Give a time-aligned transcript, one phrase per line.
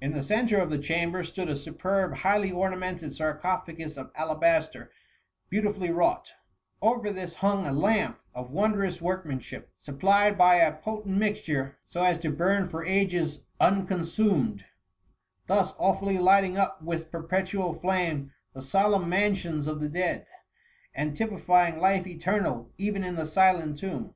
[0.00, 4.92] In the centre of the chamber, stood a superb, highly ornamented sarcophagus of alabaster,
[5.50, 6.30] beautifully wrought:
[6.80, 12.04] over this hung a lamp of wondrous workmanship, supplied by a po tent mixture, so
[12.04, 14.66] as to bum for ages unconsum ed;
[15.48, 20.28] thus awfully lighting up with perpetual flame the solemn mansions of the dead,
[20.94, 24.14] and typifying life eternal even in the silent tomb.